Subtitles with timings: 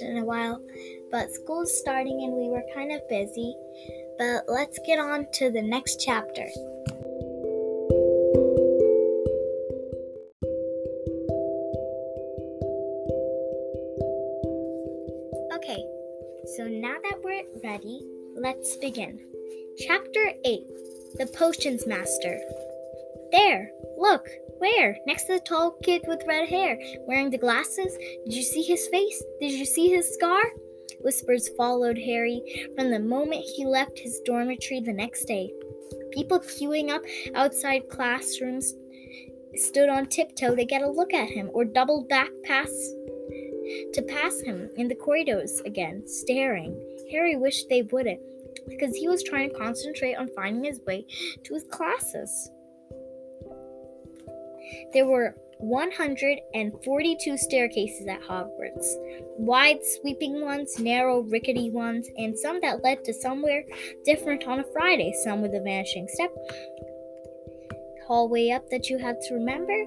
[0.00, 0.60] in a while,
[1.10, 3.54] but school's starting and we were kind of busy.
[4.18, 6.46] But let's get on to the next chapter.
[15.54, 15.82] Okay,
[16.56, 18.00] so now that we're ready,
[18.36, 19.20] let's begin.
[19.86, 20.62] Chapter 8
[21.18, 22.40] The Potions Master.
[23.36, 24.26] There, look,
[24.60, 24.96] where?
[25.06, 27.94] Next to the tall kid with red hair, wearing the glasses.
[28.24, 29.22] Did you see his face?
[29.42, 30.42] Did you see his scar?
[31.00, 32.40] Whispers followed Harry
[32.74, 35.52] from the moment he left his dormitory the next day.
[36.12, 37.02] People queuing up
[37.34, 38.72] outside classrooms
[39.56, 42.72] stood on tiptoe to get a look at him or doubled back past
[43.92, 46.74] to pass him in the corridors again, staring.
[47.12, 48.20] Harry wished they wouldn't,
[48.66, 51.04] because he was trying to concentrate on finding his way
[51.44, 52.50] to his classes.
[54.92, 58.86] There were 142 staircases at Hogwarts
[59.38, 63.64] wide, sweeping ones, narrow, rickety ones, and some that led to somewhere
[64.04, 66.32] different on a Friday, some with a vanishing step
[68.06, 69.84] hallway up that you had to remember.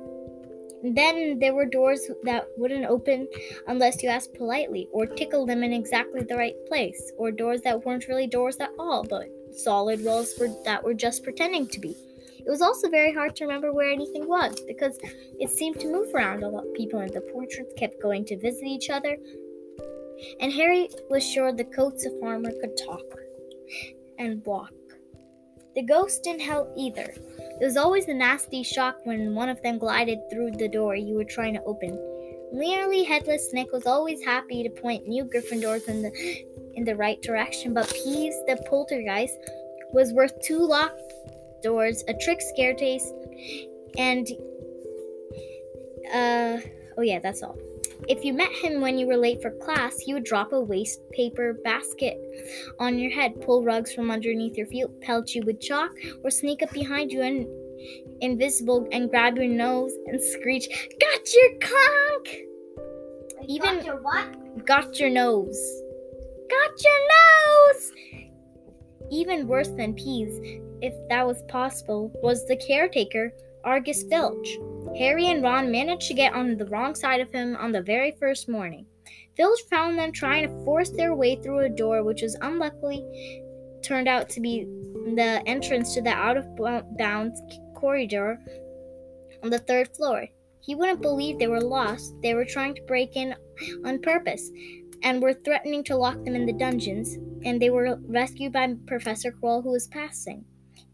[0.83, 3.27] Then there were doors that wouldn't open
[3.67, 7.85] unless you asked politely, or tickle them in exactly the right place, or doors that
[7.85, 11.95] weren't really doors at all, but solid walls were, that were just pretending to be.
[12.49, 14.97] It was also very hard to remember where anything was because
[15.39, 16.65] it seemed to move around a lot.
[16.73, 19.17] People in the portraits kept going to visit each other,
[20.39, 23.05] and Harry was sure the coats of armor could talk
[24.17, 24.73] and walk.
[25.75, 27.13] The ghost didn't help either.
[27.61, 31.17] It was always a nasty shock when one of them glided through the door you
[31.17, 31.99] were trying to open.
[32.51, 37.21] Nearly headless Nick was always happy to point new Gryffindors in the in the right
[37.21, 39.37] direction, but Peeves, the poltergeist,
[39.93, 41.08] was worth two locked
[41.61, 43.11] doors, a trick staircase,
[43.97, 44.27] and
[46.13, 46.57] uh
[46.97, 47.57] oh yeah, that's all.
[48.07, 51.01] If you met him when you were late for class, he would drop a waste
[51.11, 52.17] paper basket
[52.79, 55.91] on your head, pull rugs from underneath your feet, pelt you with chalk,
[56.23, 57.45] or sneak up behind you and
[58.21, 60.67] invisible and grab your nose and screech,
[60.99, 62.45] "Got your conk!"
[63.47, 64.65] Even Got your what?
[64.65, 65.81] got your nose.
[66.49, 67.91] Got your nose!
[69.11, 73.33] Even worse than Peeves, if that was possible, was the caretaker,
[73.63, 74.57] Argus Filch.
[74.97, 78.15] Harry and Ron managed to get on the wrong side of him on the very
[78.19, 78.85] first morning.
[79.35, 83.05] Filch found them trying to force their way through a door which was unluckily
[83.81, 84.65] turned out to be
[85.15, 86.45] the entrance to the out of
[86.97, 87.41] bounds
[87.75, 88.39] corridor
[89.43, 90.27] on the third floor.
[90.61, 92.13] He wouldn't believe they were lost.
[92.21, 93.33] They were trying to break in
[93.85, 94.51] on purpose
[95.03, 99.31] and were threatening to lock them in the dungeons, and they were rescued by Professor
[99.31, 100.45] Quirrell, who was passing.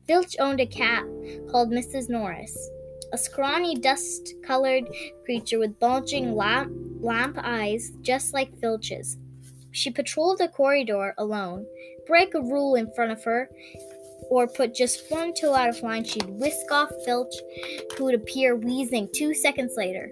[0.08, 1.04] Filch owned a cat
[1.50, 2.10] called Mrs.
[2.10, 2.56] Norris,
[3.12, 4.86] a scrawny, dust colored
[5.24, 9.18] creature with bulging lamp, lamp eyes just like Filch's.
[9.72, 11.66] She patrolled the corridor alone.
[12.08, 13.50] Break a rule in front of her,
[14.30, 17.34] or put just one toe out of line, she'd whisk off Filch,
[17.98, 20.12] who would appear wheezing two seconds later.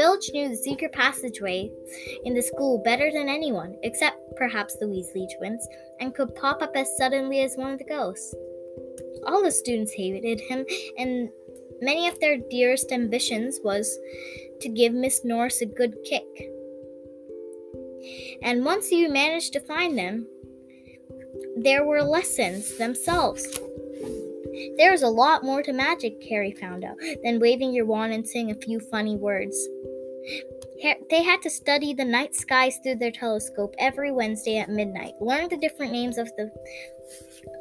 [0.00, 1.70] Filch knew the secret passageway
[2.24, 5.68] in the school better than anyone, except perhaps the Weasley twins,
[6.00, 8.34] and could pop up as suddenly as one of the ghosts.
[9.26, 10.64] All the students hated him,
[10.96, 11.28] and
[11.82, 13.94] many of their dearest ambitions was
[14.62, 16.24] to give Miss Norris a good kick.
[18.42, 20.26] And once you managed to find them,
[21.58, 23.46] there were lessons themselves.
[24.78, 28.26] There was a lot more to magic, Harry found out, than waving your wand and
[28.26, 29.68] saying a few funny words.
[31.10, 35.48] They had to study the night skies through their telescope every Wednesday at midnight, learn
[35.48, 36.50] the different names of the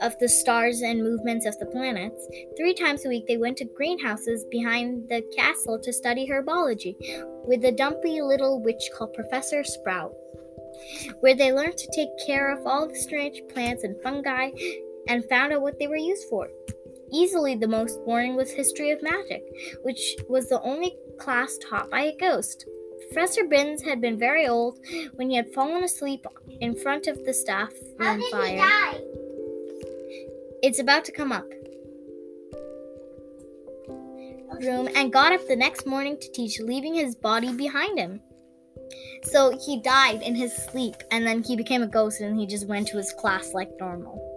[0.01, 2.27] of the stars and movements of the planets.
[2.57, 6.95] Three times a week, they went to greenhouses behind the castle to study herbology
[7.45, 10.13] with a dumpy little witch called Professor Sprout,
[11.21, 14.51] where they learned to take care of all the strange plants and fungi
[15.07, 16.49] and found out what they were used for.
[17.11, 19.43] Easily the most boring was History of Magic,
[19.83, 22.65] which was the only class taught by a ghost.
[23.11, 24.79] Professor Binns had been very old
[25.15, 26.25] when he had fallen asleep
[26.61, 29.01] in front of the staff room fire.
[30.61, 31.49] It's about to come up.
[34.61, 38.19] Room and got up the next morning to teach, leaving his body behind him.
[39.23, 42.67] So he died in his sleep, and then he became a ghost, and he just
[42.67, 44.28] went to his class like normal.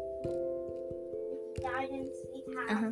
[2.73, 2.91] Uh-huh.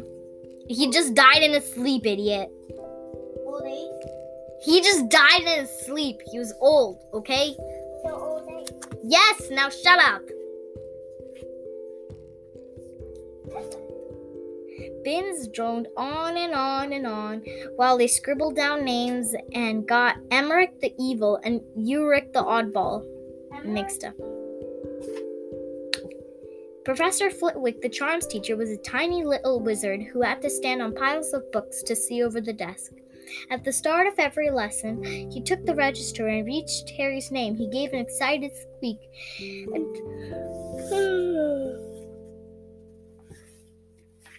[0.68, 2.50] He just died in his sleep, idiot.
[3.46, 4.10] Old age?
[4.62, 6.20] He just died in his sleep.
[6.30, 7.56] He was old, okay?
[8.04, 8.68] So old age.
[9.02, 10.20] Yes, now shut up.
[15.02, 17.42] Binns droned on and on and on
[17.76, 23.02] while they scribbled down names and got Emeric the Evil and Ulrich the Oddball
[23.64, 24.14] mixed up.
[26.90, 30.92] Professor Flitwick, the charms teacher, was a tiny little wizard who had to stand on
[30.92, 32.90] piles of books to see over the desk.
[33.48, 37.54] At the start of every lesson, he took the register and reached Harry's name.
[37.54, 38.98] He gave an excited squeak
[39.72, 39.86] and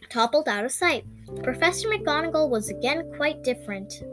[0.10, 1.06] toppled out of sight.
[1.44, 4.04] Professor McGonagall was again quite different.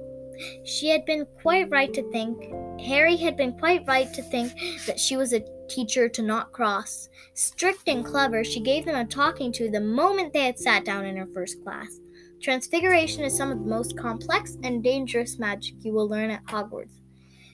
[0.62, 2.40] She had been quite right to think,
[2.80, 4.52] Harry had been quite right to think
[4.86, 7.08] that she was a teacher to not cross.
[7.34, 11.04] Strict and clever, she gave them a talking to the moment they had sat down
[11.04, 12.00] in her first class.
[12.42, 17.00] Transfiguration is some of the most complex and dangerous magic you will learn at Hogwarts.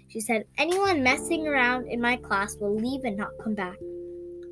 [0.09, 3.77] She said, Anyone messing around in my class will leave and not come back.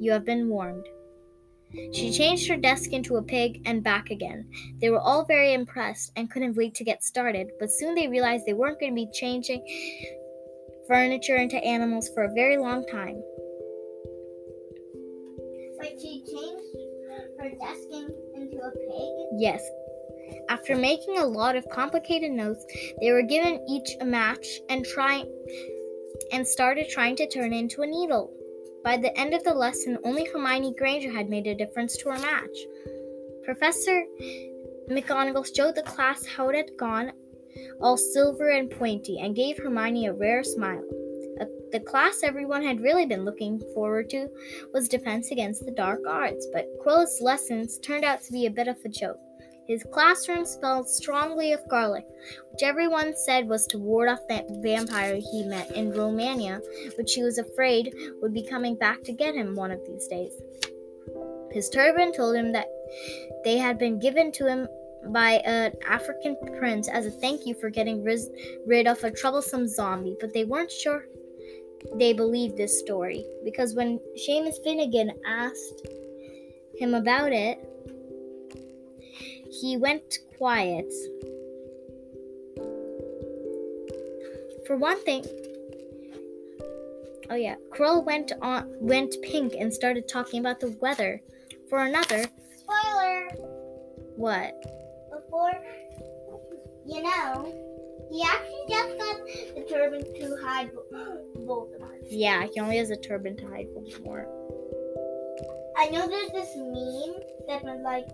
[0.00, 0.87] You have been warned.
[1.93, 4.47] She changed her desk into a pig and back again.
[4.81, 8.44] They were all very impressed and couldn't wait to get started, but soon they realized
[8.44, 9.65] they weren't going to be changing
[10.87, 13.23] furniture into animals for a very long time.
[15.82, 16.76] But she changed
[17.40, 19.40] her desking into a pig.
[19.40, 19.61] Yes.
[20.49, 22.64] After making a lot of complicated notes,
[23.00, 25.25] they were given each a match and try
[26.32, 28.32] and started trying to turn into a needle.
[28.84, 32.19] By the end of the lesson, only Hermione Granger had made a difference to her
[32.19, 32.56] match.
[33.44, 34.05] Professor
[34.88, 37.11] McGonagall showed the class how it had gone,
[37.81, 40.84] all silver and pointy, and gave Hermione a rare smile.
[41.73, 44.29] The class everyone had really been looking forward to
[44.73, 48.69] was Defense Against the Dark Arts, but Quirrell's lessons turned out to be a bit
[48.69, 49.19] of a joke.
[49.67, 52.05] His classroom smelled strongly of garlic,
[52.50, 56.61] which everyone said was to ward off the vampire he met in Romania,
[56.99, 60.34] which he was afraid would be coming back to get him one of these days.
[61.52, 62.67] His turban told him that
[63.44, 64.69] they had been given to him
[65.08, 68.05] by an African prince as a thank you for getting
[68.67, 71.06] rid of a troublesome zombie, but they weren't sure
[71.94, 75.87] they believed this story because when Seamus Finnegan asked
[76.76, 77.58] him about it,
[79.50, 80.93] he went quiet.
[84.67, 85.25] For one thing,
[87.31, 91.20] oh yeah, Quirrell went on went pink and started talking about the weather.
[91.69, 92.25] For another,
[92.56, 93.29] Spoiler!
[94.17, 94.62] what?
[95.11, 95.52] Before,
[96.87, 97.62] you know,
[98.12, 99.17] he actually just got
[99.55, 100.70] the turban to hide
[101.38, 101.88] Voldemort.
[102.09, 104.26] Yeah, he only has a turban to hide Voldemort.
[105.79, 108.06] I know there's this meme that was like,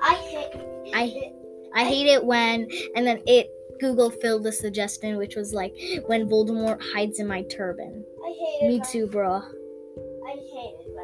[0.00, 0.94] I hate.
[0.94, 1.32] I
[1.74, 3.50] I hate it when and then it
[3.80, 5.74] Google filled the suggestion which was like
[6.06, 8.04] when Voldemort hides in my turban.
[8.24, 8.68] I hate it.
[8.68, 9.34] Me too, bro.
[9.34, 10.96] I hate it.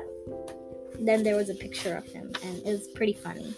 [0.92, 3.52] But Then there was a picture of him and it was pretty funny.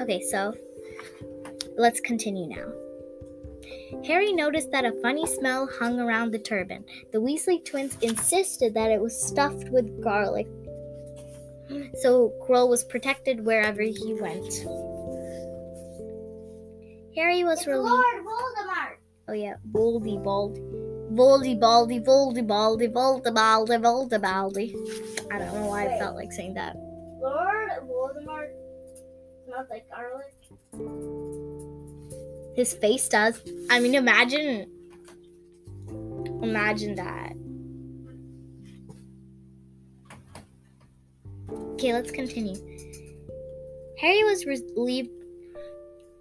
[0.00, 0.54] Okay, so
[1.76, 2.72] let's continue now.
[4.06, 6.84] Harry noticed that a funny smell hung around the turban.
[7.12, 10.46] The Weasley twins insisted that it was stuffed with garlic.
[12.00, 14.52] So Quirrell was protected wherever he went.
[17.16, 17.90] Harry was relieved.
[17.90, 18.96] Lord Voldemort.
[19.28, 20.60] Oh yeah, Voldy Baldy.
[21.12, 24.76] Voldy Baldy, Voldy Baldy, Voldy Baldy, Voldy Baldy.
[25.30, 26.76] I don't know why I felt like saying that.
[27.20, 28.50] Lord Voldemort
[29.50, 30.34] smells like garlic.
[32.54, 33.40] His face does.
[33.70, 34.70] I mean, imagine.
[36.42, 37.32] Imagine that.
[41.74, 42.56] Okay, let's continue.
[43.98, 45.10] Harry was relieved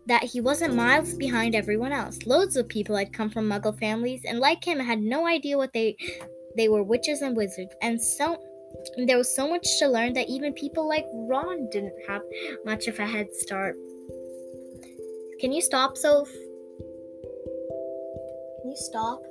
[0.07, 2.19] that he wasn't miles behind everyone else.
[2.25, 5.71] Loads of people had come from Muggle families, and like him, had no idea what
[5.73, 5.95] they
[6.57, 7.73] they were witches and wizards.
[7.81, 8.37] And so
[8.97, 12.21] there was so much to learn that even people like Ron didn't have
[12.65, 13.75] much of a head start.
[15.39, 16.29] Can you stop, Soph?
[18.61, 19.21] Can you stop?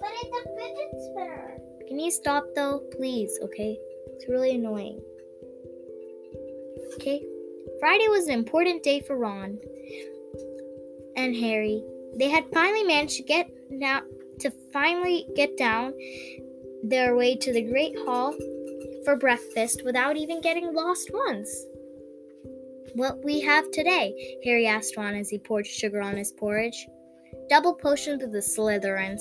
[0.00, 1.58] But it's a fidget spinner.
[1.88, 3.38] Can you stop though, please?
[3.42, 3.78] Okay,
[4.14, 5.00] it's really annoying.
[6.94, 7.22] Okay,
[7.78, 9.58] Friday was an important day for Ron
[11.16, 11.84] and Harry.
[12.16, 14.02] They had finally managed to get now
[14.40, 15.92] to finally get down
[16.88, 18.32] their way to the Great Hall
[19.04, 21.66] for breakfast without even getting lost once.
[22.94, 24.38] What we have today?
[24.44, 26.86] Harry asked Ron as he poured sugar on his porridge.
[27.48, 29.20] Double potions of the Slytherins,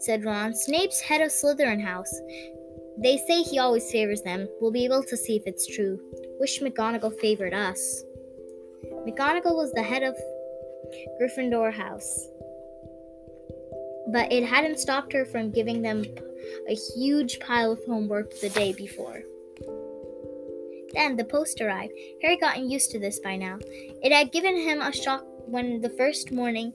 [0.00, 0.54] said Ron.
[0.54, 2.12] Snape's head of Slytherin House.
[2.98, 4.48] They say he always favors them.
[4.60, 5.98] We'll be able to see if it's true.
[6.38, 8.04] Wish McGonagall favored us.
[9.06, 10.16] McGonagall was the head of
[11.20, 12.28] Gryffindor House.
[14.08, 16.04] But it hadn't stopped her from giving them
[16.68, 19.22] a huge pile of homework the day before.
[20.92, 21.92] Then the post arrived.
[22.22, 23.58] Harry gotten used to this by now.
[24.02, 26.72] It had given him a shock when the first morning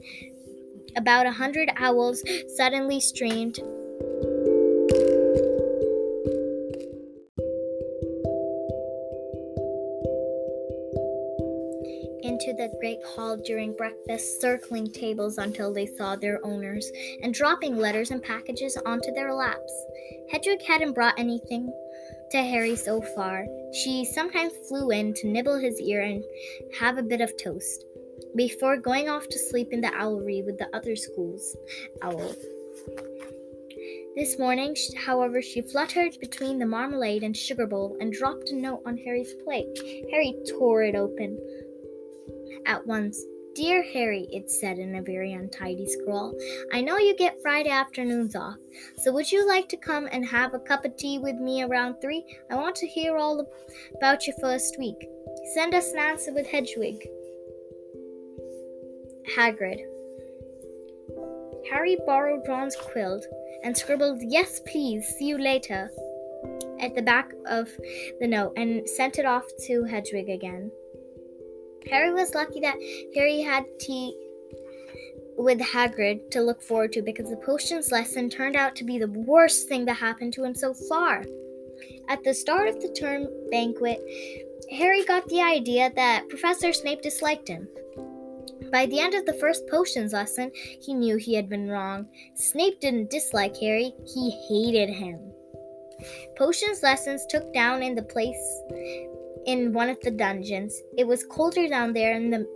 [0.96, 2.24] about a hundred owls
[2.56, 3.60] suddenly streamed
[12.60, 16.92] the great hall during breakfast, circling tables until they saw their owners,
[17.24, 19.86] and dropping letters and packages onto their laps.
[20.30, 21.72] Hedwig hadn't brought anything
[22.32, 23.46] to Harry so far.
[23.74, 26.22] She sometimes flew in to nibble his ear and
[26.78, 27.86] have a bit of toast
[28.36, 31.56] before going off to sleep in the owlery with the other school's
[32.02, 32.36] owl.
[34.18, 38.82] This morning, however, she fluttered between the marmalade and sugar bowl and dropped a note
[38.86, 39.70] on Harry's plate.
[40.12, 41.40] Harry tore it open
[42.66, 43.22] at once.
[43.56, 46.34] Dear Harry, it said in a very untidy scrawl,
[46.72, 48.58] I know you get Friday afternoons off,
[48.98, 51.96] so would you like to come and have a cup of tea with me around
[52.00, 52.24] three?
[52.50, 53.46] I want to hear all
[53.96, 55.10] about your first week.
[55.56, 57.06] Send us an answer with Hedwig.
[59.36, 59.82] Hagrid.
[61.70, 63.22] Harry borrowed Ron's quill
[63.64, 65.90] and scribbled, Yes, please, see you later,
[66.80, 67.70] at the back of
[68.20, 70.72] the note and sent it off to Hedwig again.
[71.90, 72.78] Harry was lucky that
[73.16, 74.16] Harry had tea
[75.38, 79.08] with Hagrid to look forward to because the potions lesson turned out to be the
[79.08, 81.24] worst thing that happened to him so far.
[82.10, 84.02] At the start of the term banquet,
[84.72, 87.68] Harry got the idea that Professor Snape disliked him.
[88.72, 92.08] By the end of the first potions lesson, he knew he had been wrong.
[92.36, 95.20] Snape didn't dislike Harry, he hated him.
[96.38, 98.62] Potions lessons took down in the place
[99.46, 100.82] in one of the dungeons.
[100.98, 102.48] It was colder down there in the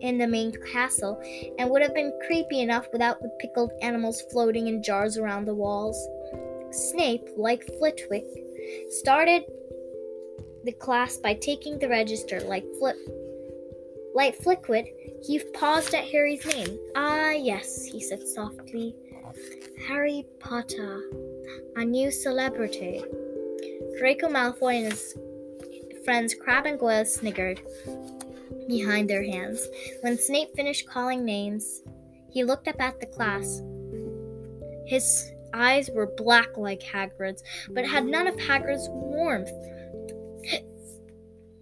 [0.00, 1.20] in the main castle
[1.58, 5.54] and would have been creepy enough without the pickled animals floating in jars around the
[5.54, 6.08] walls.
[6.70, 8.24] Snape, like Flitwick,
[8.88, 9.44] started
[10.64, 12.96] the class by taking the register like Flip
[14.14, 14.86] like Flickwood,
[15.22, 16.78] he paused at Harry's name.
[16.96, 18.94] Ah, yes, he said softly.
[19.86, 21.00] Harry Potter,
[21.76, 23.04] a new celebrity.
[23.98, 25.16] Draco Malfoy and his
[26.04, 27.60] friends Crabbe and Goyle sniggered
[28.68, 29.66] behind their hands.
[30.00, 31.82] When Snape finished calling names,
[32.30, 33.62] he looked up at the class.
[34.86, 39.50] His eyes were black like Hagrid's, but had none of Hagrid's warmth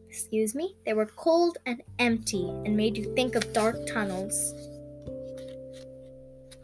[0.09, 4.52] excuse me, they were cold and empty and made you think of dark tunnels.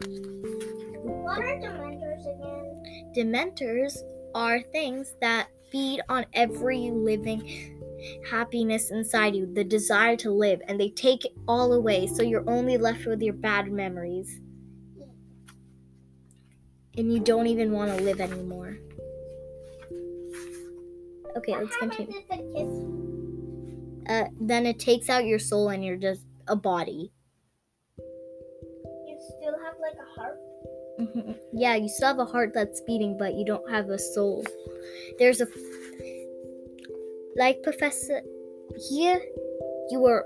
[0.01, 3.13] What are Dementors again?
[3.15, 3.97] Dementors
[4.35, 7.81] are things that feed on every living
[8.29, 12.47] happiness inside you, the desire to live, and they take it all away, so you're
[12.49, 14.39] only left with your bad memories.
[16.97, 18.77] And you don't even want to live anymore.
[21.35, 22.95] Okay, let's continue
[24.07, 27.11] uh, then it takes out your soul and you're just a body.
[30.99, 31.31] Mm-hmm.
[31.53, 34.45] Yeah, you still have a heart that's beating, but you don't have a soul.
[35.19, 35.47] There's a.
[37.35, 38.21] Like Professor.
[38.89, 39.21] Here,
[39.89, 40.25] you are.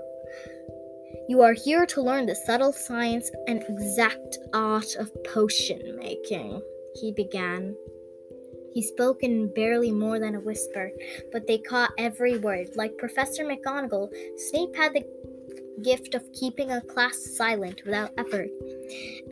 [1.28, 6.60] You are here to learn the subtle science and exact art of potion making,
[7.00, 7.76] he began.
[8.72, 10.90] He spoke in barely more than a whisper,
[11.32, 12.70] but they caught every word.
[12.76, 15.04] Like Professor McGonagall, Snape had the
[15.82, 18.48] gift of keeping a class silent without effort.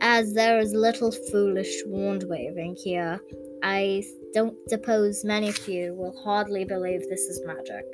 [0.01, 3.19] As there is little foolish wand waving here,
[3.63, 4.03] I
[4.33, 7.85] don't suppose many of you will hardly believe this is magic.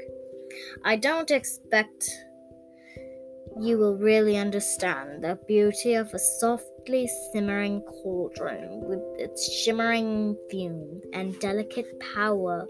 [0.83, 2.09] I don't expect
[3.59, 6.19] you will really understand the beauty of a
[6.85, 12.67] softly simmering cauldron with its shimmering fumes and delicate power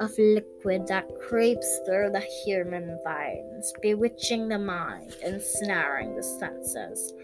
[0.00, 7.14] of liquid that creeps through the human veins, bewitching the mind, and snaring the senses.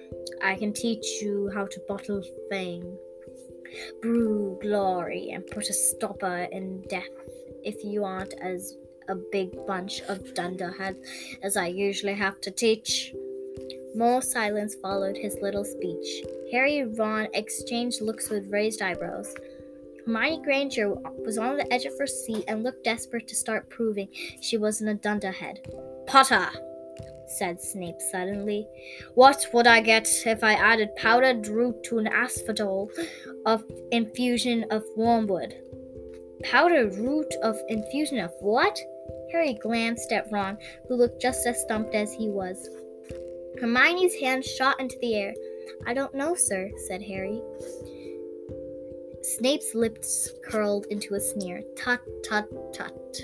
[0.43, 2.97] I can teach you how to bottle fame,
[4.01, 7.05] brew glory, and put a stopper in death
[7.65, 8.77] if you aren't as
[9.09, 10.99] a big bunch of dunderheads
[11.43, 13.13] as I usually have to teach.
[13.95, 16.25] More silence followed his little speech.
[16.53, 19.35] Harry and Ron exchanged looks with raised eyebrows.
[20.07, 24.09] Hermione Granger was on the edge of her seat and looked desperate to start proving
[24.41, 25.61] she wasn't a dunderhead.
[26.07, 26.49] Potter,
[27.29, 28.67] said Snape suddenly.
[29.15, 32.91] What would I get if I added powdered root to an asphodel
[33.45, 35.55] of infusion of wormwood?
[36.43, 38.79] Powdered root of infusion of what?
[39.33, 40.57] Harry glanced at Ron,
[40.89, 42.69] who looked just as stumped as he was.
[43.61, 45.35] Hermione's hand shot into the air.
[45.87, 47.41] I don't know, sir, said Harry.
[49.23, 51.63] Snape's lips curled into a sneer.
[51.77, 53.21] Tut, tut, tut.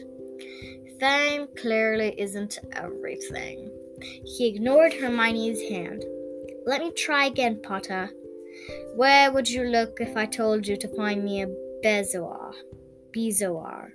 [1.01, 3.71] fame clearly isn't everything.
[4.25, 6.05] He ignored Hermione's hand.
[6.67, 8.11] Let me try again, Potter.
[8.97, 11.49] Where would you look if I told you to find me a
[11.85, 12.53] bezoar?
[13.13, 13.91] Bezoar.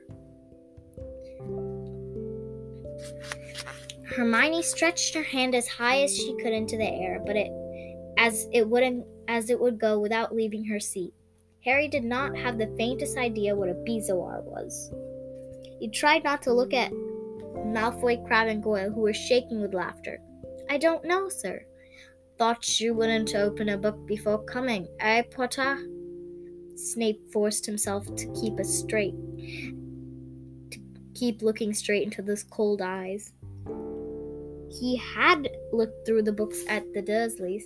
[4.20, 7.50] Hermione stretched her hand as high as she could into the air, but it
[8.18, 11.14] as it wouldn't as it would go without leaving her seat.
[11.64, 14.92] Harry did not have the faintest idea what a bezoar was.
[15.80, 20.20] He tried not to look at Malfoy, Crabbe, and Goyle, who were shaking with laughter.
[20.70, 21.64] I don't know, sir.
[22.38, 25.78] Thought you wouldn't open a book before coming, eh, Potter?
[26.76, 29.16] Snape forced himself to keep a straight,
[30.72, 30.80] to
[31.16, 33.32] keep looking straight into those cold eyes.
[34.72, 37.64] He had looked through the books at the Dursleys,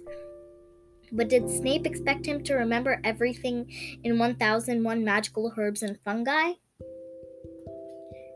[1.12, 3.72] but did Snape expect him to remember everything
[4.04, 6.54] in 1001 magical herbs and fungi?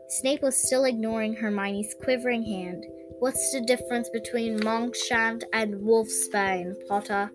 [0.08, 2.86] Snape was still ignoring Hermione's quivering hand.
[3.18, 7.30] What's the difference between Monkshood and Wolfsbane, Potter?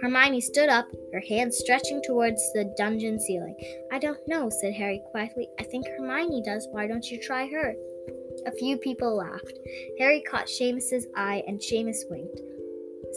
[0.00, 3.56] Hermione stood up, her hand stretching towards the dungeon ceiling.
[3.92, 5.48] I don't know, said Harry quietly.
[5.58, 6.68] I think Hermione does.
[6.70, 7.74] Why don't you try her?
[8.46, 9.58] A few people laughed.
[9.98, 12.40] Harry caught Seamus's eye, and Seamus winked.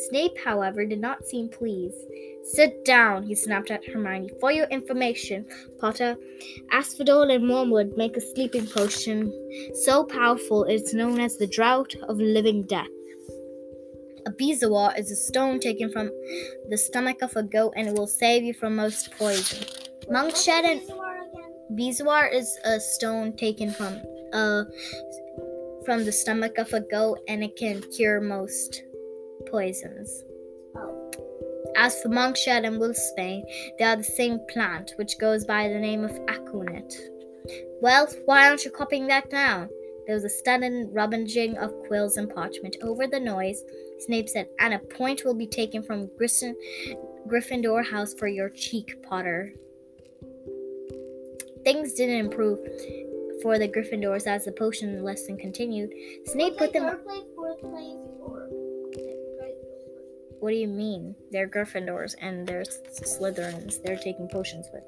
[0.09, 1.97] Snape, however, did not seem pleased.
[2.43, 4.29] Sit down, he snapped at Hermione.
[4.39, 5.45] For your information,
[5.79, 6.15] Potter,
[6.71, 9.33] Asphodel and Wormwood make a sleeping potion
[9.73, 12.87] so powerful it's known as the Drought of Living Death.
[14.27, 16.11] A bezoar is a stone taken from
[16.69, 19.65] the stomach of a goat and it will save you from most poison.
[20.09, 20.81] Monkshood and
[21.73, 23.99] bezoar is a stone taken from
[24.33, 24.63] uh
[25.85, 28.83] from the stomach of a goat and it can cure most
[29.49, 30.23] poisons.
[31.77, 33.43] As for Monkshood and Wolfsbane,
[33.77, 36.93] they are the same plant, which goes by the name of aconite.
[37.81, 39.69] Well, why aren't you copying that down?
[40.05, 42.77] There was a sudden rummaging of quills and parchment.
[42.81, 43.63] Over the noise,
[43.99, 46.55] Snape said, And a point will be taken from Grissom,
[47.27, 49.53] Gryffindor House for your cheek, Potter.
[51.63, 52.59] Things didn't improve
[53.41, 55.91] for the Gryffindors as the potion lesson continued.
[56.25, 56.99] Snape put them.
[60.39, 61.15] What do you mean?
[61.31, 63.81] They're Gryffindors and they're Slytherins.
[63.83, 64.83] They're taking potions with.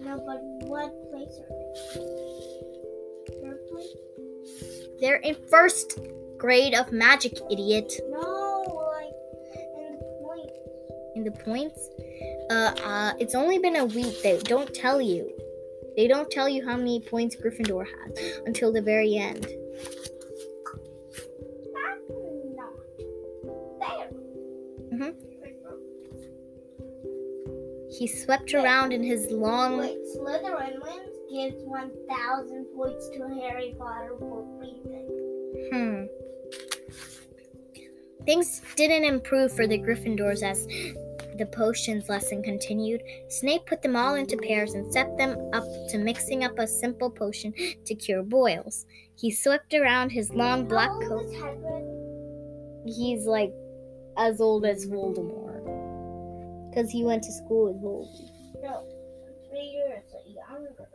[0.00, 2.02] No, but what place are they?
[3.42, 3.94] Third place?
[5.00, 5.98] They're in first
[6.36, 7.92] grade of magic, idiot.
[8.10, 9.14] No, like
[9.78, 10.58] in the points.
[11.16, 11.90] In the points?
[12.50, 14.22] Uh, uh, it's only been a week.
[14.22, 15.32] They don't tell you.
[15.96, 19.46] They don't tell you how many points Gryffindor has until the very end.
[24.92, 25.10] Mm-hmm.
[27.98, 29.78] He swept around in his long.
[29.78, 35.06] Wait, Slytherin wins gives 1,000 points to Harry Potter for breathing.
[35.72, 36.04] Hmm.
[38.24, 40.66] Things didn't improve for the Gryffindors as
[41.38, 43.02] the potions lesson continued.
[43.28, 47.10] Snape put them all into pairs and set them up to mixing up a simple
[47.10, 47.52] potion
[47.84, 48.86] to cure boils.
[49.16, 51.30] He swept around his long black coat.
[52.86, 53.52] He's like
[54.18, 55.64] as old as Voldemort.
[56.70, 58.62] Because he went to school with Voldemort.
[58.62, 58.84] No,
[59.50, 60.88] three years younger.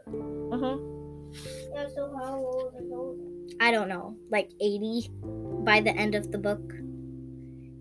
[0.51, 0.77] Uh huh.
[1.73, 3.53] Yeah, so how old is Voldemort?
[3.59, 5.09] I don't know, like 80
[5.63, 6.73] by the end of the book.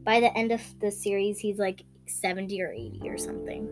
[0.04, 3.68] By the end of the series, he's like 70 or 80 or something.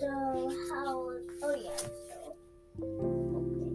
[0.00, 0.08] So
[0.70, 1.10] how?
[1.42, 1.76] Oh yeah.
[1.76, 2.34] So
[2.80, 3.70] okay.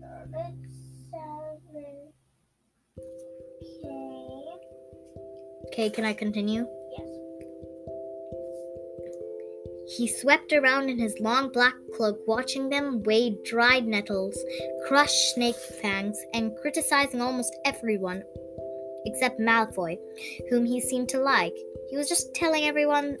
[0.00, 0.66] So that's
[1.10, 2.12] seven.
[3.84, 4.26] Okay.
[5.66, 6.66] Okay, can I continue?
[6.96, 7.08] Yes.
[9.96, 14.38] He swept around in his long black cloak, watching them wade dried nettles,
[14.88, 18.22] crush snake fangs, and criticizing almost everyone
[19.06, 19.96] except Malfoy,
[20.50, 21.54] whom he seemed to like.
[21.88, 23.16] He was just telling everyone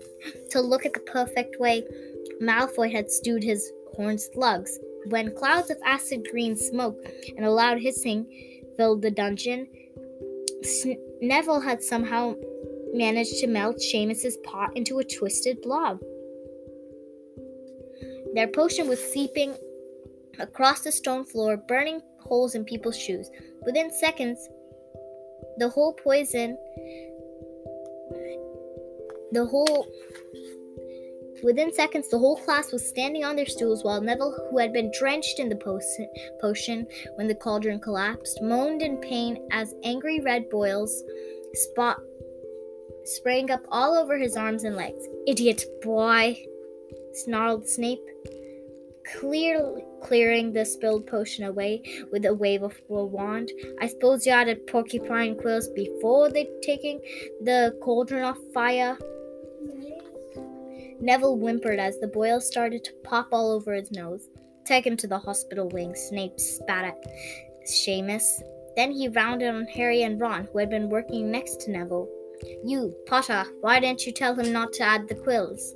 [0.50, 1.84] to look at the perfect way
[2.42, 4.78] Malfoy had stewed his horned slugs.
[5.08, 6.98] When clouds of acid green smoke
[7.36, 8.26] and a loud hissing
[8.76, 9.68] filled the dungeon,
[10.62, 12.34] Sn- Neville had somehow
[12.92, 16.00] managed to melt Seamus's pot into a twisted blob.
[18.34, 19.54] Their potion was seeping
[20.38, 23.30] across the stone floor, burning holes in people's shoes.
[23.64, 24.48] Within seconds,
[25.58, 26.56] the whole poison,
[29.32, 29.86] the whole.
[31.42, 34.90] Within seconds, the whole class was standing on their stools while Neville, who had been
[34.98, 35.56] drenched in the
[36.40, 41.02] potion, when the cauldron collapsed, moaned in pain as angry red boils
[41.52, 41.98] spot
[43.06, 45.06] sprang up all over his arms and legs.
[45.26, 46.36] Idiot boy,
[47.12, 48.04] snarled Snape.
[49.20, 53.50] Clearly, clearing the spilled potion away with a wave of a wand.
[53.80, 57.00] I suppose you added porcupine quills before they taking
[57.42, 58.96] the cauldron off fire.
[61.00, 64.28] Neville whimpered as the boils started to pop all over his nose.
[64.64, 67.04] Take him to the hospital wing, Snape spat at
[67.66, 68.42] Seamus.
[68.76, 72.08] Then he rounded on Harry and Ron, who had been working next to Neville.
[72.64, 75.74] You, Potter, why didn't you tell him not to add the quills?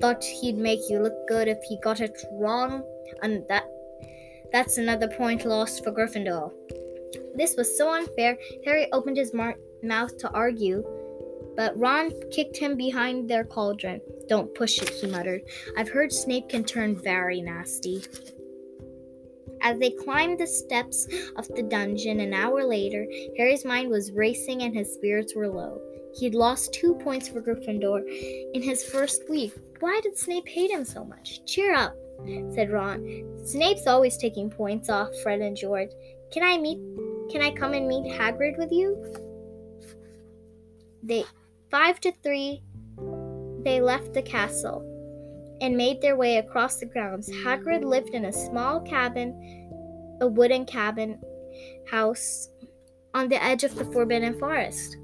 [0.00, 2.82] Thought he'd make you look good if he got it wrong,
[3.22, 3.64] and that
[4.52, 6.52] that's another point lost for Gryffindor.
[7.34, 8.36] This was so unfair.
[8.64, 10.82] Harry opened his mar- mouth to argue,
[11.56, 14.00] but Ron kicked him behind their cauldron.
[14.28, 15.42] Don't push it, he muttered.
[15.76, 18.02] I've heard Snape can turn very nasty.
[19.62, 24.62] As they climbed the steps of the dungeon an hour later, Harry's mind was racing
[24.62, 25.80] and his spirits were low.
[26.14, 28.02] He'd lost two points for Gryffindor
[28.54, 29.52] in his first week.
[29.80, 31.44] Why did Snape hate him so much?
[31.46, 31.94] Cheer up,
[32.54, 33.24] said Ron.
[33.44, 35.90] Snape's always taking points off Fred and George.
[36.32, 36.78] Can I meet
[37.30, 38.96] can I come and meet Hagrid with you?
[41.02, 41.24] They
[41.70, 42.62] five to three
[43.64, 44.86] they left the castle
[45.60, 47.30] and made their way across the grounds.
[47.30, 51.20] Hagrid lived in a small cabin, a wooden cabin
[51.86, 52.48] house
[53.12, 54.96] on the edge of the Forbidden Forest.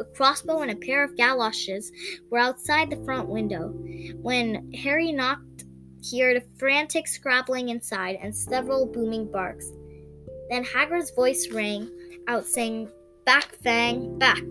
[0.00, 1.92] A crossbow and a pair of galoshes
[2.30, 3.68] were outside the front window.
[4.20, 5.51] When Harry knocked,
[6.02, 9.70] he heard a frantic scrabbling inside and several booming barks.
[10.50, 11.88] Then Hagrid's voice rang
[12.26, 12.88] out, saying,
[13.24, 14.42] Back, Fang, back!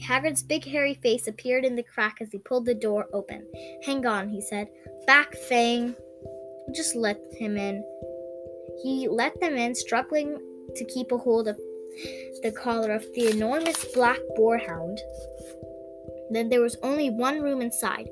[0.00, 3.46] Hagrid's big hairy face appeared in the crack as he pulled the door open.
[3.84, 4.68] Hang on, he said.
[5.06, 5.94] Back, Fang.
[6.74, 7.84] Just let him in.
[8.82, 10.38] He let them in, struggling
[10.74, 11.56] to keep a hold of
[12.42, 14.98] the collar of the enormous black boarhound.
[16.30, 18.08] Then there was only one room inside.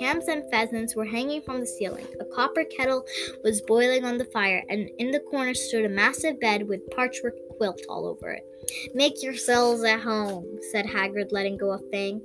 [0.00, 2.06] Hams and pheasants were hanging from the ceiling.
[2.20, 3.04] A copper kettle
[3.44, 7.34] was boiling on the fire, and in the corner stood a massive bed with parchment
[7.58, 8.42] quilt all over it.
[8.94, 12.22] Make yourselves at home, said Hagrid, letting go of Fang,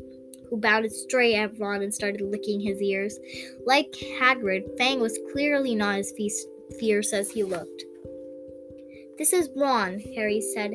[0.50, 3.20] who bounded straight at Ron and started licking his ears.
[3.66, 6.14] Like Hagrid, Fang was clearly not as
[6.80, 7.84] fierce as he looked.
[9.18, 10.72] This is Ron, Harry said.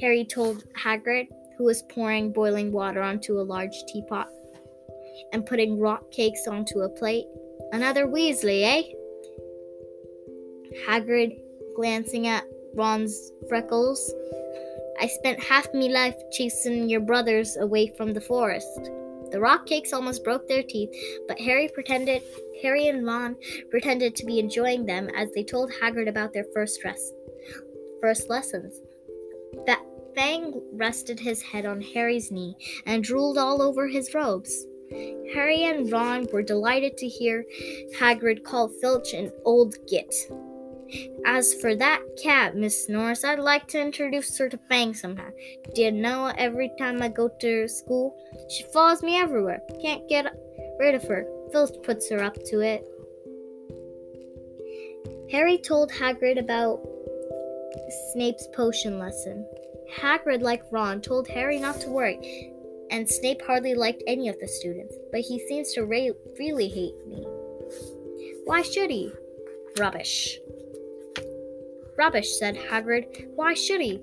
[0.00, 1.26] Harry told Hagrid,
[1.58, 4.28] who was pouring boiling water onto a large teapot
[5.32, 7.26] and putting rock cakes onto a plate.
[7.72, 8.82] Another Weasley, eh?
[10.86, 11.38] Hagrid,
[11.74, 14.12] glancing at Ron's freckles.
[15.00, 18.90] I spent half me life chasing your brothers away from the forest.
[19.30, 20.90] The rock cakes almost broke their teeth,
[21.26, 22.22] but Harry pretended
[22.62, 23.36] Harry and Ron
[23.70, 27.12] pretended to be enjoying them as they told Hagrid about their first rest,
[28.00, 28.80] first lessons.
[29.66, 29.82] That
[30.14, 34.66] Fang rested his head on Harry's knee and drooled all over his robes.
[35.34, 37.44] Harry and Ron were delighted to hear
[37.98, 40.14] Hagrid call Filch an old git.
[41.24, 45.32] As for that cat, Miss Norris, I'd like to introduce her to Fang sometime.
[45.74, 48.16] Do you know every time I go to school,
[48.48, 49.60] she follows me everywhere.
[49.82, 50.32] Can't get
[50.78, 51.26] rid of her.
[51.52, 52.86] Filch puts her up to it.
[55.30, 56.80] Harry told Hagrid about
[58.12, 59.44] Snape's potion lesson.
[60.00, 62.52] Hagrid, like Ron, told Harry not to worry,
[62.90, 66.94] and Snape hardly liked any of the students, but he seems to re- really hate
[67.06, 67.26] me.
[68.44, 69.12] Why should he?
[69.78, 70.38] Rubbish.
[71.98, 73.28] Rubbish, said Hagrid.
[73.34, 74.00] Why should he?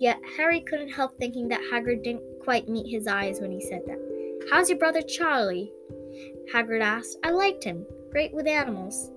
[0.00, 3.82] Yet Harry couldn't help thinking that Hagrid didn't quite meet his eyes when he said
[3.86, 4.46] that.
[4.50, 5.72] How's your brother Charlie?
[6.52, 7.18] Hagrid asked.
[7.22, 7.84] I liked him.
[8.10, 9.10] Great with animals.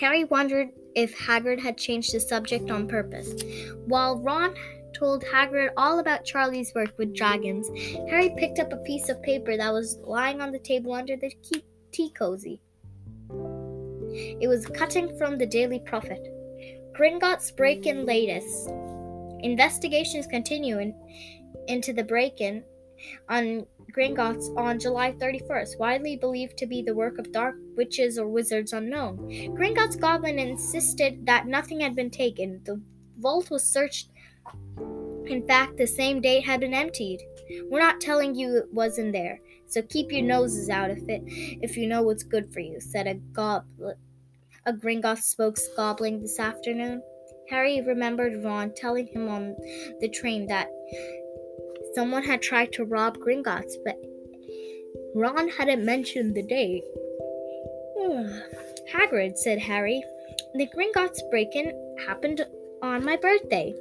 [0.00, 3.42] Harry wondered if Hagrid had changed the subject on purpose.
[3.86, 4.54] While Ron
[4.94, 7.68] told Hagrid all about Charlie's work with dragons,
[8.08, 11.32] Harry picked up a piece of paper that was lying on the table under the
[11.92, 12.60] tea cozy.
[14.40, 16.26] It was cutting from the Daily Prophet.
[16.98, 18.70] Gringotts break in latest.
[19.40, 20.94] Investigations continue in,
[21.68, 22.64] into the break in
[23.28, 28.28] on Gringotts on July 31st, widely believed to be the work of dark witches or
[28.28, 29.18] wizards unknown.
[29.56, 32.60] Gringotts Goblin insisted that nothing had been taken.
[32.64, 32.80] The
[33.18, 34.10] vault was searched.
[35.26, 37.20] In fact, the same date had been emptied.
[37.70, 41.76] We're not telling you it wasn't there, so keep your noses out of it if
[41.76, 43.96] you know what's good for you, said a goblin.
[44.66, 47.02] A Gringotts spoke goblin this afternoon.
[47.48, 49.56] Harry remembered Ron telling him on
[50.00, 50.68] the train that
[51.94, 53.96] someone had tried to rob Gringotts, but
[55.14, 56.84] Ron hadn't mentioned the date.
[57.98, 58.26] Hmm,
[58.92, 60.02] Hagrid, said Harry,
[60.54, 61.72] the Gringotts break in
[62.06, 62.44] happened
[62.82, 63.74] on my birthday.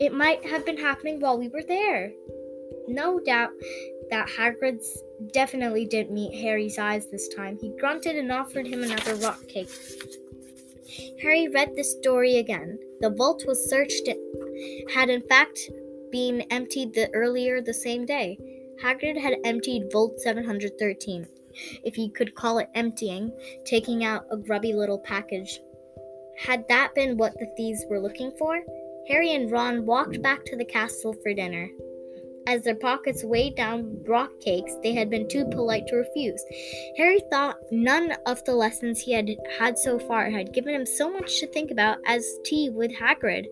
[0.00, 2.12] It might have been happening while we were there.
[2.88, 3.50] No doubt
[4.10, 7.58] that Hagrid's definitely didn't meet Harry's eyes this time.
[7.60, 9.70] He grunted and offered him another rock cake.
[11.22, 12.78] Harry read the story again.
[13.00, 14.18] The vault was searched, it
[14.90, 15.70] had in fact
[16.10, 18.38] been emptied the earlier the same day.
[18.82, 21.26] Hagrid had emptied Vault 713,
[21.84, 23.30] if you could call it emptying,
[23.66, 25.60] taking out a grubby little package.
[26.38, 28.62] Had that been what the thieves were looking for?
[29.08, 31.68] Harry and Ron walked back to the castle for dinner.
[32.46, 36.42] As their pockets weighed down rock cakes, they had been too polite to refuse.
[36.96, 41.10] Harry thought none of the lessons he had had so far had given him so
[41.12, 43.46] much to think about as tea with Hagrid.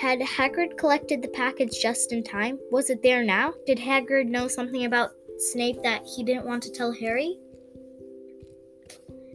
[0.00, 2.58] Had Hagrid collected the package just in time?
[2.70, 3.54] Was it there now?
[3.66, 7.38] Did Hagrid know something about Snape that he didn't want to tell Harry?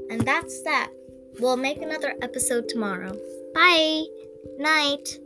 [0.10, 0.92] And that's that.
[1.40, 3.16] We'll make another episode tomorrow.
[3.54, 4.06] Bye.
[4.58, 5.20] Night.